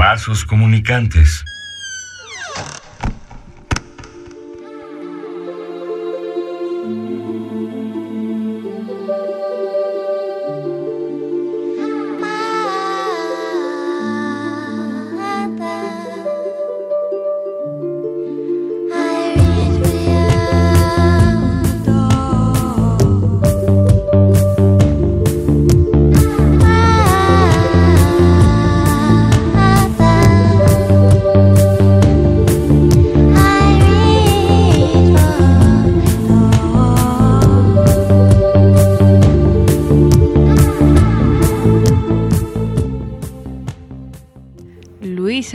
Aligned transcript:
Vasos 0.00 0.46
comunicantes. 0.46 1.44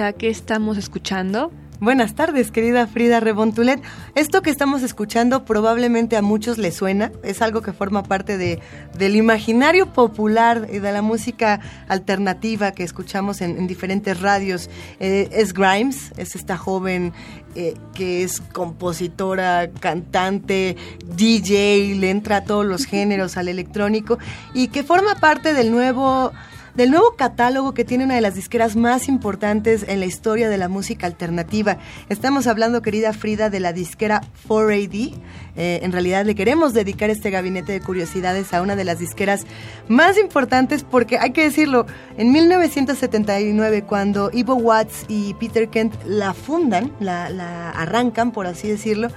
Luisa, 0.06 0.18
¿qué 0.18 0.30
estamos 0.30 0.78
escuchando? 0.78 1.52
Buenas 1.80 2.16
tardes, 2.16 2.52
querida 2.52 2.86
Frida 2.88 3.20
Rebontulet. 3.20 3.82
Esto 4.14 4.42
que 4.42 4.50
estamos 4.50 4.84
escuchando 4.84 5.46
probablemente 5.46 6.16
a 6.16 6.22
muchos 6.22 6.58
les 6.58 6.76
suena, 6.76 7.12
es 7.24 7.42
algo 7.42 7.62
que 7.62 7.74
forma 7.74 8.04
parte 8.04 8.38
de, 8.38 8.60
del 8.98 9.16
imaginario 9.16 9.92
popular 9.92 10.68
y 10.72 10.80
de 10.80 10.92
la 10.92 11.02
música 11.02 11.60
alternativa 11.88 12.72
que 12.72 12.84
escuchamos 12.84 13.42
en, 13.42 13.58
en 13.58 13.68
diferentes 13.68 14.22
radios. 14.22 14.70
Eh, 15.00 15.28
es 15.32 15.54
Grimes, 15.54 16.14
es 16.18 16.36
esta 16.36 16.56
joven 16.56 17.12
eh, 17.56 17.74
que 17.94 18.24
es 18.24 18.42
compositora, 18.42 19.70
cantante, 19.72 20.78
DJ, 21.16 21.96
le 21.96 22.10
entra 22.10 22.38
a 22.38 22.44
todos 22.44 22.66
los 22.66 22.86
géneros, 22.86 23.38
al 23.38 23.48
electrónico, 23.48 24.20
y 24.54 24.68
que 24.68 24.84
forma 24.84 25.16
parte 25.16 25.54
del 25.54 25.72
nuevo 25.72 26.32
del 26.76 26.92
nuevo 26.92 27.16
catálogo 27.16 27.74
que 27.74 27.86
tiene 27.86 28.04
una 28.04 28.16
de 28.16 28.22
las 28.22 28.36
disqueras 28.36 28.76
más 28.76 29.08
importantes 29.08 29.86
en 29.88 30.00
la 30.00 30.06
historia 30.06 30.50
de 30.50 30.58
la 30.58 30.68
música 30.68 31.08
alternativa. 31.08 31.78
Estamos 32.10 32.48
hablando, 32.48 32.82
querida 32.82 33.14
Frida, 33.14 33.50
de 33.50 33.62
la 33.62 33.72
disquera 33.72 34.22
4AD. 34.48 35.14
Eh, 35.56 35.80
en 35.84 35.92
realidad 35.94 36.26
le 36.26 36.36
queremos 36.36 36.74
dedicar 36.74 37.10
este 37.10 37.30
gabinete 37.30 37.72
de 37.72 37.80
curiosidades 37.80 38.54
a 38.54 38.62
una 38.62 38.76
de 38.76 38.84
las 38.84 39.00
disqueras 39.00 39.46
más 39.88 40.18
importantes 40.18 40.84
porque 40.84 41.18
hay 41.18 41.32
que 41.32 41.44
decirlo, 41.44 41.86
en 42.18 42.34
1979 42.34 43.84
cuando 43.84 44.30
Ivo 44.34 44.56
Watts 44.56 45.06
y 45.08 45.34
Peter 45.36 45.70
Kent 45.70 45.96
la 46.06 46.34
fundan, 46.34 46.92
la, 47.00 47.70
arrancan 47.72 48.32
por 48.32 48.48
así 48.48 48.68
decirlo, 48.68 49.08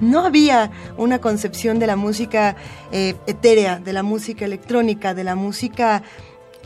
no 0.00 0.20
había 0.20 0.70
una 0.98 1.20
concepción 1.20 1.78
de 1.78 1.86
la 1.86 1.96
música 1.96 2.56
eh, 2.92 3.14
etérea, 3.26 3.78
de 3.78 3.94
la 3.94 4.02
música 4.02 4.44
electrónica, 4.44 5.14
de 5.14 5.24
la 5.24 5.34
música 5.34 6.02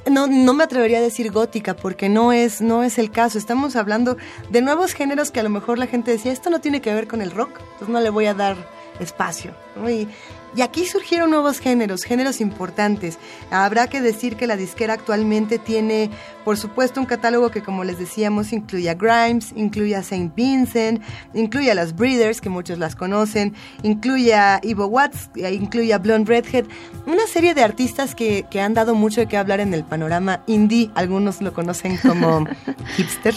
no, 0.08 0.26
no 0.26 0.54
me 0.54 0.64
atrevería 0.64 0.98
a 0.98 1.02
decir 1.02 1.30
gótica 1.30 1.74
porque 1.74 2.08
no 2.08 2.32
es, 2.32 2.60
no 2.60 2.82
es 2.82 2.98
el 2.98 3.10
caso. 3.10 3.38
Estamos 3.38 3.76
hablando 3.76 4.16
de 4.50 4.62
nuevos 4.62 4.92
géneros 4.92 5.30
que 5.30 5.40
a 5.40 5.42
lo 5.42 5.50
mejor 5.50 5.78
la 5.78 5.86
gente 5.86 6.10
decía, 6.10 6.32
esto 6.32 6.50
no 6.50 6.60
tiene 6.60 6.80
que 6.80 6.94
ver 6.94 7.06
con 7.06 7.22
el 7.22 7.30
rock, 7.30 7.60
entonces 7.60 7.88
no 7.88 8.00
le 8.00 8.10
voy 8.10 8.26
a 8.26 8.34
dar 8.34 8.56
espacio. 9.00 9.52
¿no? 9.76 9.90
Y, 9.90 10.08
y 10.54 10.62
aquí 10.62 10.84
surgieron 10.84 11.30
nuevos 11.30 11.60
géneros, 11.60 12.02
géneros 12.02 12.40
importantes. 12.40 13.18
Habrá 13.50 13.86
que 13.86 14.00
decir 14.00 14.36
que 14.36 14.46
la 14.46 14.56
disquera 14.56 14.94
actualmente 14.94 15.58
tiene, 15.58 16.10
por 16.44 16.56
supuesto, 16.56 17.00
un 17.00 17.06
catálogo 17.06 17.50
que, 17.50 17.62
como 17.62 17.84
les 17.84 17.98
decíamos, 17.98 18.52
incluye 18.52 18.90
a 18.90 18.94
Grimes, 18.94 19.52
incluye 19.54 19.94
a 19.94 20.02
Saint 20.02 20.34
Vincent, 20.34 21.02
incluye 21.34 21.70
a 21.70 21.74
las 21.74 21.94
Breeders, 21.94 22.40
que 22.40 22.48
muchos 22.48 22.78
las 22.78 22.96
conocen, 22.96 23.54
incluye 23.82 24.34
a 24.34 24.60
Ivo 24.62 24.86
Watts, 24.86 25.30
incluye 25.36 25.94
a 25.94 25.98
Blonde 25.98 26.28
Redhead, 26.28 26.64
una 27.06 27.26
serie 27.26 27.54
de 27.54 27.62
artistas 27.62 28.14
que, 28.14 28.44
que 28.50 28.60
han 28.60 28.74
dado 28.74 28.94
mucho 28.94 29.20
de 29.20 29.28
qué 29.28 29.36
hablar 29.36 29.60
en 29.60 29.72
el 29.72 29.84
panorama 29.84 30.42
indie, 30.46 30.90
algunos 30.94 31.40
lo 31.40 31.52
conocen 31.52 31.96
como 31.98 32.44
hipster. 32.96 33.34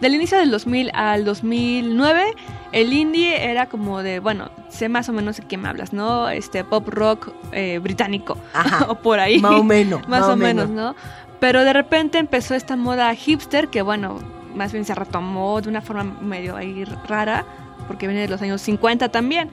Del 0.00 0.14
inicio 0.14 0.38
del 0.38 0.50
2000 0.50 0.90
al 0.94 1.24
2009, 1.24 2.34
el 2.72 2.92
indie 2.92 3.50
era 3.50 3.66
como 3.66 4.02
de, 4.02 4.20
bueno, 4.20 4.50
sé 4.68 4.88
más 4.88 5.08
o 5.08 5.12
menos 5.12 5.38
de 5.38 5.42
qué 5.42 5.56
me 5.56 5.68
hablas, 5.68 5.92
¿no? 5.92 6.28
Este 6.28 6.62
pop 6.62 6.86
rock 6.88 7.32
eh, 7.52 7.80
británico, 7.80 8.38
Ajá. 8.52 8.86
o 8.88 8.96
por 8.96 9.18
ahí. 9.18 9.40
Más 9.40 9.52
o 9.52 9.64
menos, 9.64 10.00
más, 10.08 10.20
más 10.20 10.28
o 10.28 10.32
o 10.32 10.36
menos, 10.36 10.68
menos. 10.68 10.94
¿no? 10.94 11.00
Pero 11.40 11.64
de 11.64 11.72
repente 11.72 12.18
empezó 12.18 12.54
esta 12.54 12.76
moda 12.76 13.12
hipster 13.14 13.68
que, 13.68 13.82
bueno, 13.82 14.18
más 14.54 14.72
bien 14.72 14.84
se 14.84 14.94
retomó 14.94 15.60
de 15.60 15.68
una 15.68 15.80
forma 15.80 16.04
medio 16.04 16.56
ahí 16.56 16.84
rara, 17.08 17.44
porque 17.86 18.06
viene 18.06 18.22
de 18.22 18.28
los 18.28 18.40
años 18.42 18.60
50 18.62 19.08
también. 19.08 19.50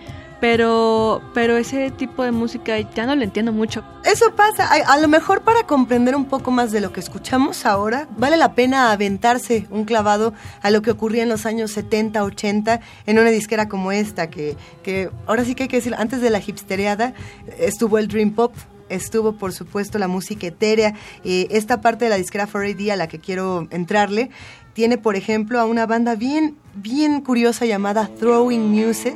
Pero, 0.48 1.24
pero 1.34 1.58
ese 1.58 1.90
tipo 1.90 2.24
de 2.24 2.30
música 2.30 2.78
ya 2.78 3.08
no 3.08 3.16
lo 3.16 3.24
entiendo 3.24 3.52
mucho. 3.52 3.84
Eso 4.04 4.36
pasa. 4.36 4.70
A, 4.72 5.00
lo 5.00 5.08
mejor 5.08 5.42
para 5.42 5.64
comprender 5.64 6.16
un 6.16 6.26
poco 6.26 6.52
más 6.52 6.72
de 6.72 6.82
lo 6.82 6.94
que 6.94 7.00
escuchamos 7.00 7.66
ahora, 7.66 8.08
vale 8.16 8.38
la 8.38 8.54
pena 8.54 8.92
aventarse 8.92 9.66
un 9.72 9.86
clavado 9.86 10.36
a 10.62 10.70
lo 10.70 10.84
que 10.84 10.92
ocurría 10.92 11.24
en 11.24 11.30
los 11.30 11.48
años 11.48 11.72
70, 11.72 12.24
80 12.24 12.80
en 13.08 13.18
una 13.18 13.32
disquera 13.32 13.68
como 13.68 13.92
esta, 13.92 14.30
que, 14.30 14.56
que 14.84 15.10
ahora 15.26 15.46
sí 15.46 15.56
que 15.56 15.64
hay 15.64 15.68
que 15.68 15.78
decir, 15.78 15.96
antes 15.98 16.22
de 16.22 16.30
la 16.30 16.38
hipstereada 16.38 17.16
estuvo 17.58 17.98
el 17.98 18.08
Dream 18.08 18.30
Pop, 18.30 18.54
estuvo 18.88 19.32
por 19.38 19.52
supuesto 19.52 19.98
la 19.98 20.08
música 20.08 20.46
etérea. 20.46 20.94
Eh, 21.24 21.48
esta 21.50 21.82
parte 21.82 22.06
de 22.06 22.10
la 22.10 22.18
disquera 22.18 22.48
4AD 22.48 22.92
a 22.92 22.96
la 22.98 23.08
que 23.08 23.18
quiero 23.18 23.68
entrarle 23.72 24.30
tiene, 24.76 25.00
por 25.00 25.16
ejemplo, 25.16 25.60
a 25.60 25.66
una 25.66 25.88
banda 25.88 26.14
bien, 26.14 26.56
bien 26.76 27.22
curiosa 27.22 27.66
llamada 27.66 28.12
Throwing 28.20 28.62
Muses. 28.62 29.16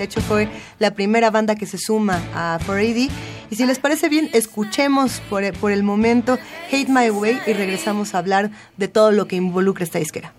De 0.00 0.04
hecho, 0.04 0.22
fue 0.22 0.48
la 0.78 0.92
primera 0.92 1.30
banda 1.30 1.56
que 1.56 1.66
se 1.66 1.76
suma 1.76 2.22
a 2.34 2.58
4AD. 2.66 3.10
Y 3.50 3.54
si 3.54 3.66
les 3.66 3.78
parece 3.78 4.08
bien, 4.08 4.30
escuchemos 4.32 5.20
por, 5.28 5.52
por 5.58 5.72
el 5.72 5.82
momento 5.82 6.38
Hate 6.72 6.88
My 6.88 7.10
Way 7.10 7.38
y 7.46 7.52
regresamos 7.52 8.14
a 8.14 8.18
hablar 8.18 8.50
de 8.78 8.88
todo 8.88 9.12
lo 9.12 9.26
que 9.26 9.36
involucra 9.36 9.84
esta 9.84 9.98
disquera. 9.98 10.32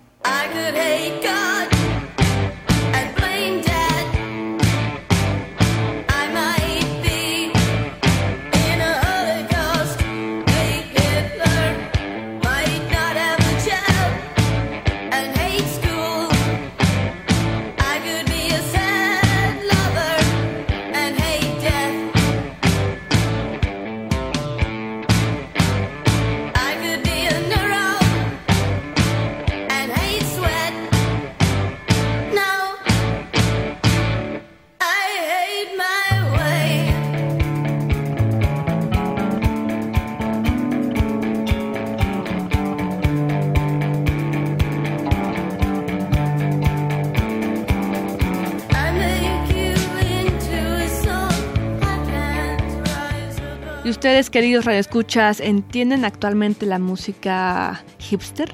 ¿Y 53.92 53.94
ustedes, 53.94 54.30
queridos 54.30 54.64
radioescuchas, 54.64 55.42
entienden 55.42 56.06
actualmente 56.06 56.66
la 56.66 56.80
música 56.80 57.84
hipster? 58.00 58.50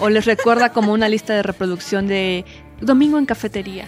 ¿O 0.00 0.08
les 0.08 0.24
recuerda 0.24 0.72
como 0.72 0.92
una 0.92 1.08
lista 1.08 1.34
de 1.34 1.44
reproducción 1.44 2.08
de 2.08 2.44
Domingo 2.80 3.16
en 3.16 3.24
Cafetería? 3.24 3.86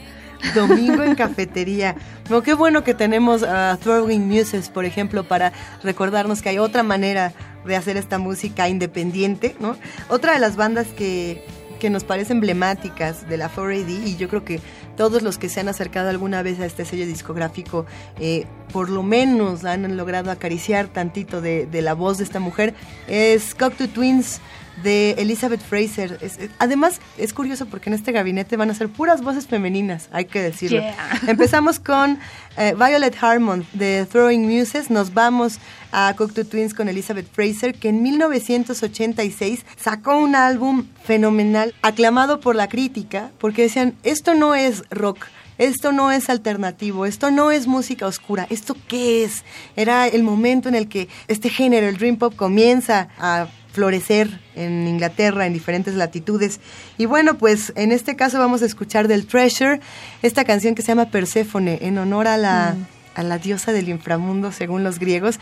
Domingo 0.54 1.02
en 1.02 1.16
cafetería. 1.16 1.96
No, 2.30 2.44
qué 2.44 2.54
bueno 2.54 2.84
que 2.84 2.94
tenemos 2.94 3.42
a 3.42 3.76
Throwing 3.82 4.28
Muses, 4.28 4.68
por 4.68 4.84
ejemplo, 4.84 5.24
para 5.24 5.52
recordarnos 5.82 6.42
que 6.42 6.50
hay 6.50 6.58
otra 6.58 6.84
manera 6.84 7.32
de 7.66 7.74
hacer 7.74 7.96
esta 7.96 8.18
música 8.18 8.68
independiente, 8.68 9.56
¿no? 9.58 9.76
Otra 10.08 10.34
de 10.34 10.38
las 10.38 10.54
bandas 10.54 10.86
que, 10.96 11.44
que 11.80 11.90
nos 11.90 12.04
parece 12.04 12.34
emblemáticas 12.34 13.28
de 13.28 13.36
la 13.36 13.50
4AD 13.50 14.06
y 14.06 14.16
yo 14.16 14.28
creo 14.28 14.44
que 14.44 14.60
todos 14.96 15.22
los 15.22 15.38
que 15.38 15.48
se 15.48 15.60
han 15.60 15.68
acercado 15.68 16.10
alguna 16.10 16.42
vez 16.42 16.60
a 16.60 16.66
este 16.66 16.84
sello 16.84 17.06
discográfico 17.06 17.86
eh, 18.18 18.46
por 18.72 18.90
lo 18.90 19.02
menos 19.02 19.64
han 19.64 19.96
logrado 19.96 20.30
acariciar 20.30 20.88
tantito 20.88 21.40
de, 21.40 21.66
de 21.66 21.82
la 21.82 21.94
voz 21.94 22.18
de 22.18 22.24
esta 22.24 22.40
mujer 22.40 22.74
es 23.08 23.54
Cocteau 23.54 23.88
Twins 23.88 24.40
de 24.82 25.12
Elizabeth 25.18 25.60
Fraser. 25.60 26.18
Es- 26.20 26.38
es- 26.38 26.50
además, 26.58 27.00
es 27.18 27.32
curioso 27.32 27.66
porque 27.66 27.90
en 27.90 27.94
este 27.94 28.12
gabinete 28.12 28.56
van 28.56 28.70
a 28.70 28.74
ser 28.74 28.88
puras 28.88 29.22
voces 29.22 29.46
femeninas, 29.46 30.08
hay 30.12 30.24
que 30.24 30.42
decirlo. 30.42 30.80
Yeah. 30.80 30.94
Empezamos 31.28 31.78
con 31.78 32.18
eh, 32.56 32.74
Violet 32.76 33.16
Harmon 33.22 33.66
de 33.72 34.06
Throwing 34.10 34.42
Muses. 34.48 34.90
Nos 34.90 35.14
vamos 35.14 35.58
a 35.92 36.12
Cocteau 36.16 36.44
Twins 36.44 36.74
con 36.74 36.88
Elizabeth 36.88 37.26
Fraser, 37.32 37.74
que 37.74 37.88
en 37.88 38.02
1986 38.02 39.64
sacó 39.76 40.18
un 40.18 40.34
álbum 40.34 40.86
fenomenal, 41.04 41.74
aclamado 41.82 42.40
por 42.40 42.56
la 42.56 42.68
crítica, 42.68 43.30
porque 43.38 43.62
decían, 43.62 43.94
esto 44.02 44.34
no 44.34 44.54
es 44.54 44.82
rock. 44.90 45.26
Esto 45.56 45.92
no 45.92 46.10
es 46.10 46.30
alternativo, 46.30 47.06
esto 47.06 47.30
no 47.30 47.52
es 47.52 47.68
música 47.68 48.08
oscura, 48.08 48.44
¿esto 48.50 48.76
qué 48.88 49.22
es? 49.22 49.44
Era 49.76 50.08
el 50.08 50.24
momento 50.24 50.68
en 50.68 50.74
el 50.74 50.88
que 50.88 51.06
este 51.28 51.48
género, 51.48 51.86
el 51.86 51.96
Dream 51.96 52.16
Pop, 52.16 52.34
comienza 52.34 53.06
a 53.20 53.46
florecer 53.74 54.40
en 54.54 54.86
Inglaterra 54.86 55.46
en 55.46 55.52
diferentes 55.52 55.94
latitudes. 55.94 56.60
Y 56.96 57.06
bueno, 57.06 57.36
pues 57.36 57.72
en 57.76 57.92
este 57.92 58.16
caso 58.16 58.38
vamos 58.38 58.62
a 58.62 58.66
escuchar 58.66 59.08
del 59.08 59.26
Treasure 59.26 59.80
esta 60.22 60.44
canción 60.44 60.74
que 60.74 60.82
se 60.82 60.88
llama 60.88 61.10
Perséfone 61.10 61.80
en 61.82 61.98
honor 61.98 62.28
a 62.28 62.36
la 62.36 62.76
a 63.14 63.22
la 63.22 63.38
diosa 63.38 63.72
del 63.72 63.88
inframundo 63.88 64.52
según 64.52 64.84
los 64.84 64.98
griegos. 64.98 65.38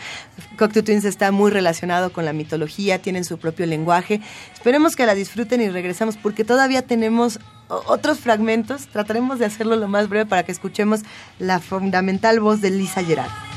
Cocteau 0.59 0.85
Twins 0.85 1.05
está 1.05 1.33
muy 1.33 1.51
relacionado 1.51 2.13
con 2.13 2.25
la 2.25 2.33
mitología, 2.33 3.01
tienen 3.01 3.25
su 3.25 3.39
propio 3.39 3.67
lenguaje. 3.67 4.21
Esperemos 4.53 4.95
que 4.95 5.07
la 5.07 5.15
disfruten 5.15 5.61
y 5.61 5.71
regresamos 5.71 6.17
porque 6.17 6.45
todavía 6.45 6.83
tenemos 6.83 7.41
otros 7.69 8.21
fragmentos. 8.21 8.89
Trataremos 8.89 9.39
de 9.39 9.47
hacerlo 9.47 9.77
lo 9.77 9.89
más 9.89 10.09
breve 10.09 10.27
para 10.27 10.43
que 10.43 10.53
escuchemos 10.53 11.01
la 11.39 11.61
fundamental 11.61 12.41
voz 12.41 12.61
de 12.61 12.71
Lisa 12.71 13.03
Gerard. 13.03 13.52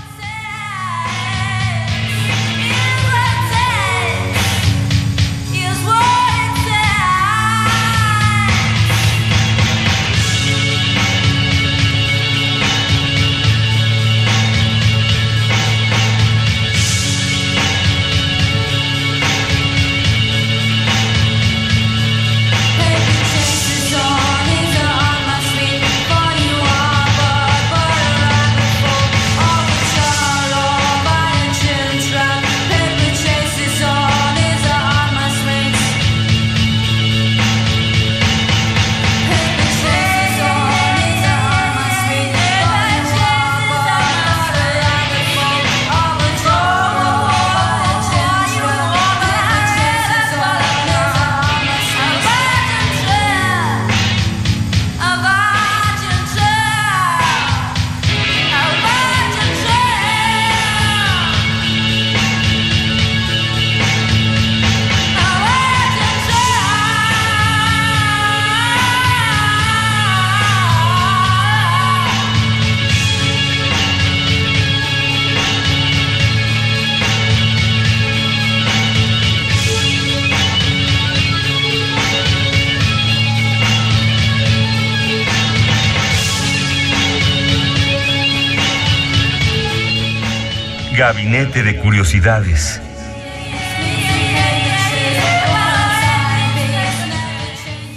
Gabinete 90.98 91.62
de 91.62 91.78
Curiosidades. 91.82 92.82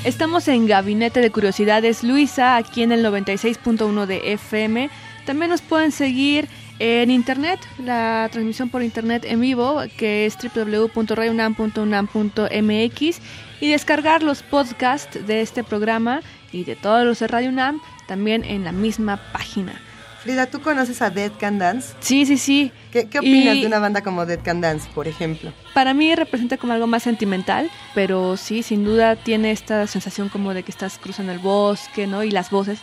Estamos 0.02 0.48
en 0.48 0.66
Gabinete 0.66 1.20
de 1.20 1.30
Curiosidades 1.30 2.02
Luisa, 2.02 2.56
aquí 2.56 2.82
en 2.82 2.90
el 2.90 3.04
96.1 3.04 4.06
de 4.06 4.32
FM. 4.32 4.90
También 5.26 5.50
nos 5.50 5.62
pueden 5.62 5.92
seguir 5.92 6.48
en 6.80 7.12
internet, 7.12 7.60
la 7.78 8.28
transmisión 8.32 8.68
por 8.68 8.82
internet 8.82 9.24
en 9.24 9.40
vivo, 9.40 9.80
que 9.96 10.26
es 10.26 10.36
www.radiounam.unam.mx 10.36 13.20
y 13.60 13.70
descargar 13.70 14.24
los 14.24 14.42
podcasts 14.42 15.24
de 15.24 15.40
este 15.40 15.62
programa 15.62 16.20
y 16.50 16.64
de 16.64 16.74
todos 16.74 17.04
los 17.04 17.20
de 17.20 17.28
Radio 17.28 17.50
UNAM 17.50 17.80
también 18.08 18.42
en 18.42 18.64
la 18.64 18.72
misma 18.72 19.18
página. 19.32 19.80
Frida, 20.28 20.44
¿tú 20.44 20.60
conoces 20.60 21.00
a 21.00 21.08
Dead 21.08 21.32
Can 21.40 21.58
Dance? 21.58 21.94
Sí, 22.00 22.26
sí, 22.26 22.36
sí. 22.36 22.70
¿Qué, 22.92 23.08
qué 23.08 23.20
opinas 23.20 23.56
Y- 23.56 23.60
de 23.62 23.66
una 23.66 23.78
banda 23.78 24.02
como 24.02 24.26
Dead 24.26 24.38
Can 24.42 24.60
Dance, 24.60 24.86
por 24.94 25.08
ejemplo? 25.08 25.54
Para 25.72 25.94
mí 25.94 26.14
representa 26.14 26.58
como 26.58 26.74
algo 26.74 26.86
más 26.86 27.02
sentimental, 27.02 27.70
pero 27.94 28.36
sí, 28.36 28.62
sin 28.62 28.84
duda 28.84 29.16
tiene 29.16 29.52
esta 29.52 29.86
sensación 29.86 30.28
como 30.28 30.52
de 30.52 30.64
que 30.64 30.70
estás 30.70 30.98
cruzando 30.98 31.32
el 31.32 31.38
bosque, 31.38 32.06
¿no? 32.06 32.24
Y 32.24 32.30
las 32.30 32.50
voces. 32.50 32.78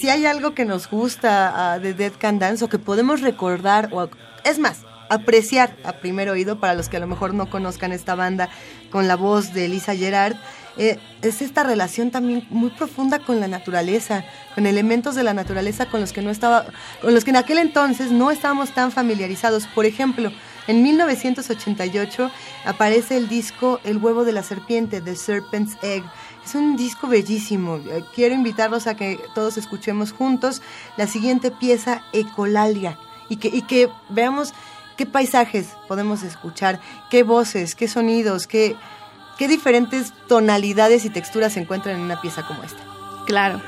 si 0.00 0.08
hay 0.08 0.24
algo 0.24 0.54
que 0.54 0.64
nos 0.64 0.88
gusta 0.88 1.72
ah, 1.74 1.78
de 1.78 1.92
Dead 1.92 2.12
Can 2.18 2.38
Dance 2.38 2.64
o 2.64 2.70
que 2.70 2.78
podemos 2.78 3.20
recordar, 3.20 3.90
o 3.92 4.08
es 4.44 4.58
más, 4.58 4.86
apreciar 5.10 5.76
a 5.84 5.92
primer 5.92 6.30
oído 6.30 6.58
para 6.58 6.72
los 6.72 6.88
que 6.88 6.96
a 6.96 7.00
lo 7.00 7.06
mejor 7.06 7.34
no 7.34 7.50
conozcan 7.50 7.92
esta 7.92 8.14
banda 8.14 8.48
con 8.90 9.08
la 9.08 9.16
voz 9.16 9.52
de 9.52 9.68
Lisa 9.68 9.94
Gerard, 9.94 10.36
eh, 10.78 10.98
es 11.22 11.42
esta 11.42 11.64
relación 11.64 12.12
también 12.12 12.46
muy 12.50 12.70
profunda 12.70 13.18
con 13.18 13.40
la 13.40 13.48
naturaleza, 13.48 14.24
con 14.54 14.64
elementos 14.64 15.16
de 15.16 15.24
la 15.24 15.34
naturaleza 15.34 15.86
con 15.86 16.00
los 16.00 16.12
que 16.12 16.22
no 16.22 16.30
estaba, 16.30 16.66
con 17.02 17.14
los 17.14 17.24
que 17.24 17.30
en 17.30 17.36
aquel 17.36 17.58
entonces 17.58 18.12
no 18.12 18.30
estábamos 18.30 18.70
tan 18.70 18.92
familiarizados. 18.92 19.66
Por 19.66 19.86
ejemplo, 19.86 20.30
en 20.68 20.82
1988 20.84 22.30
aparece 22.64 23.16
el 23.16 23.28
disco 23.28 23.80
El 23.82 23.98
huevo 23.98 24.24
de 24.24 24.32
la 24.32 24.44
serpiente, 24.44 25.00
The 25.00 25.16
Serpent's 25.16 25.76
Egg. 25.82 26.04
Es 26.44 26.54
un 26.54 26.76
disco 26.76 27.08
bellísimo. 27.08 27.76
Eh, 27.76 28.04
Quiero 28.14 28.36
invitarlos 28.36 28.86
a 28.86 28.94
que 28.94 29.20
todos 29.34 29.56
escuchemos 29.56 30.12
juntos 30.12 30.62
la 30.96 31.08
siguiente 31.08 31.50
pieza, 31.50 32.02
Ecolalia, 32.12 32.98
y 33.28 33.36
que, 33.36 33.48
y 33.48 33.62
que 33.62 33.88
veamos 34.10 34.54
qué 34.96 35.06
paisajes 35.06 35.70
podemos 35.88 36.22
escuchar, 36.22 36.80
qué 37.10 37.24
voces, 37.24 37.74
qué 37.74 37.88
sonidos, 37.88 38.46
qué, 38.46 38.76
qué 39.38 39.48
diferentes 39.48 40.12
tonalidades 40.26 41.04
y 41.04 41.10
texturas 41.10 41.54
se 41.54 41.60
encuentran 41.60 41.96
en 41.96 42.02
una 42.02 42.20
pieza 42.20 42.46
como 42.46 42.62
esta. 42.62 42.82
Claro. 43.26 43.60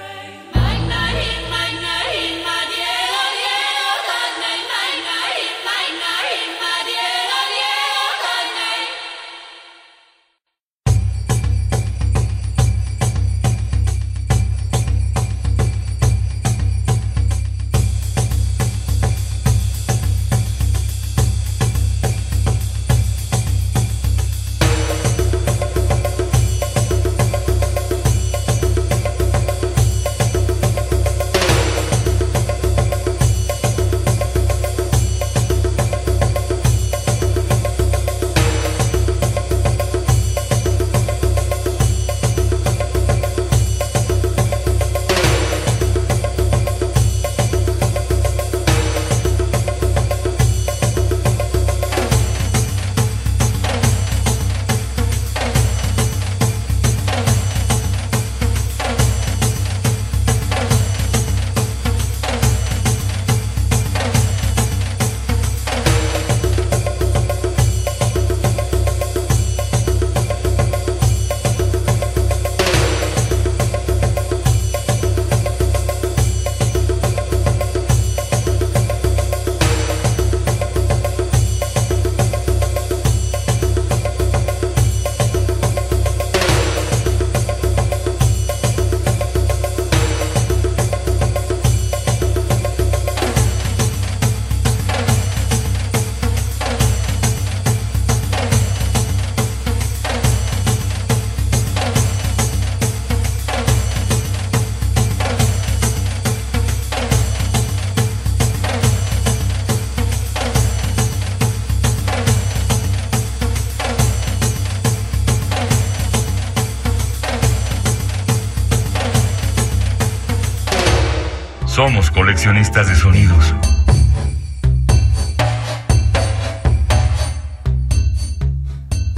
Somos 121.70 122.10
coleccionistas 122.10 122.88
de 122.88 122.96
sonidos. 122.96 123.54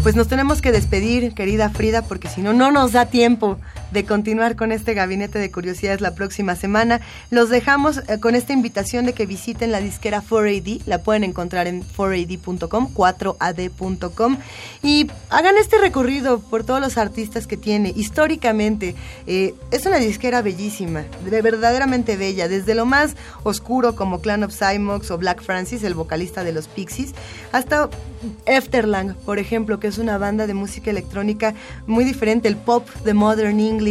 Pues 0.02 0.14
nos 0.16 0.28
tenemos 0.28 0.60
que 0.60 0.70
despedir, 0.70 1.32
querida 1.32 1.70
Frida, 1.70 2.02
porque 2.02 2.28
si 2.28 2.42
no, 2.42 2.52
no 2.52 2.70
nos 2.70 2.92
da 2.92 3.06
tiempo 3.06 3.58
de 3.92 4.04
continuar 4.04 4.56
con 4.56 4.72
este 4.72 4.94
gabinete 4.94 5.38
de 5.38 5.50
curiosidades 5.50 6.00
la 6.00 6.14
próxima 6.14 6.56
semana. 6.56 7.00
Los 7.30 7.50
dejamos 7.50 7.98
eh, 8.08 8.18
con 8.20 8.34
esta 8.34 8.52
invitación 8.52 9.06
de 9.06 9.12
que 9.12 9.26
visiten 9.26 9.72
la 9.72 9.80
disquera 9.80 10.22
4AD, 10.22 10.82
la 10.86 11.02
pueden 11.02 11.24
encontrar 11.24 11.66
en 11.66 11.82
4AD.com, 11.82 12.92
4AD.com, 12.94 14.36
y 14.82 15.10
hagan 15.30 15.56
este 15.58 15.78
recorrido 15.78 16.40
por 16.40 16.64
todos 16.64 16.80
los 16.80 16.98
artistas 16.98 17.46
que 17.46 17.56
tiene. 17.56 17.92
Históricamente, 17.94 18.94
eh, 19.26 19.54
es 19.70 19.86
una 19.86 19.98
disquera 19.98 20.42
bellísima, 20.42 21.04
de 21.24 21.42
verdaderamente 21.42 22.16
bella, 22.16 22.48
desde 22.48 22.74
lo 22.74 22.86
más 22.86 23.16
oscuro 23.42 23.94
como 23.94 24.20
Clan 24.20 24.44
of 24.44 24.56
Cymox 24.56 25.10
o 25.10 25.18
Black 25.18 25.42
Francis, 25.42 25.82
el 25.84 25.94
vocalista 25.94 26.44
de 26.44 26.52
los 26.52 26.68
Pixies, 26.68 27.14
hasta 27.52 27.90
Efterlang, 28.46 29.14
por 29.24 29.38
ejemplo, 29.38 29.80
que 29.80 29.88
es 29.88 29.98
una 29.98 30.18
banda 30.18 30.46
de 30.46 30.54
música 30.54 30.90
electrónica 30.90 31.54
muy 31.86 32.04
diferente, 32.04 32.48
el 32.48 32.56
pop 32.56 32.88
de 33.04 33.14
Modern 33.14 33.58
English, 33.58 33.81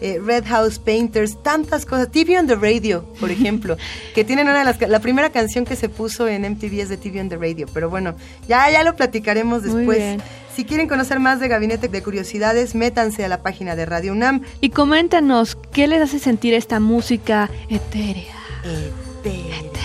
eh, 0.00 0.20
Red 0.24 0.44
House 0.46 0.78
Painters, 0.78 1.42
tantas 1.42 1.84
cosas. 1.86 2.10
TV 2.10 2.38
on 2.38 2.46
the 2.46 2.54
Radio, 2.54 3.04
por 3.20 3.30
ejemplo, 3.36 3.76
que 4.14 4.24
tienen 4.24 4.48
una 4.48 4.58
de 4.58 4.64
las... 4.64 4.80
La 4.88 5.00
primera 5.00 5.30
canción 5.30 5.64
que 5.64 5.76
se 5.76 5.88
puso 5.88 6.28
en 6.28 6.42
MTV 6.42 6.80
es 6.80 6.88
de 6.88 6.96
TV 6.96 7.20
on 7.20 7.28
the 7.28 7.36
Radio, 7.36 7.66
pero 7.72 7.90
bueno, 7.90 8.14
ya, 8.48 8.70
ya 8.70 8.82
lo 8.84 8.94
platicaremos 8.96 9.62
Muy 9.64 9.74
después. 9.74 9.98
bien. 9.98 10.22
Si 10.54 10.64
quieren 10.64 10.88
conocer 10.88 11.20
más 11.20 11.38
de 11.38 11.46
Gabinete 11.48 11.88
de 11.88 12.02
Curiosidades, 12.02 12.74
métanse 12.74 13.24
a 13.24 13.28
la 13.28 13.42
página 13.42 13.76
de 13.76 13.86
Radio 13.86 14.12
UNAM. 14.12 14.42
Y 14.60 14.70
coméntanos, 14.70 15.56
¿qué 15.72 15.86
les 15.86 16.02
hace 16.02 16.18
sentir 16.18 16.52
esta 16.54 16.80
música 16.80 17.48
etérea? 17.68 18.34
Etérea. 19.20 19.77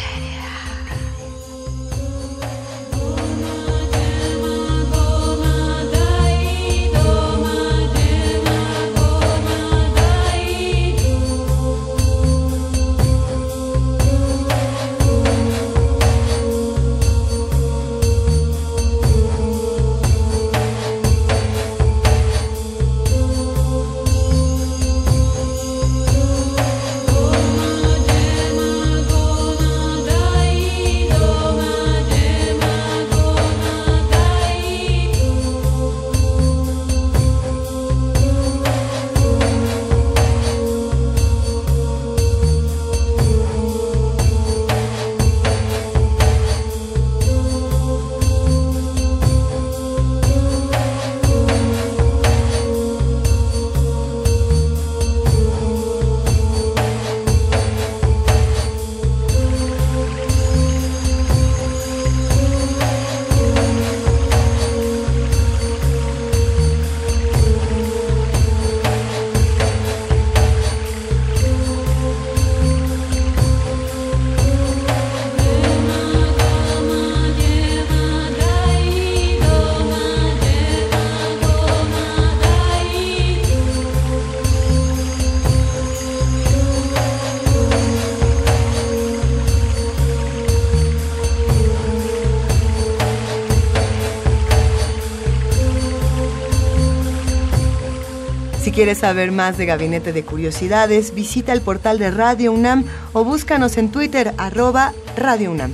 Quieres 98.84 98.98
saber 98.98 99.32
más 99.32 99.58
de 99.58 99.66
Gabinete 99.66 100.12
de 100.12 100.26
Curiosidades, 100.26 101.16
visita 101.16 101.54
el 101.54 101.62
portal 101.62 102.00
de 102.00 102.12
Radio 102.12 102.52
UNAM 102.52 102.84
o 103.14 103.24
búscanos 103.24 103.78
en 103.78 103.90
Twitter 103.90 104.34
arroba 104.38 104.92
Radio 105.16 105.52
UNAM. 105.52 105.74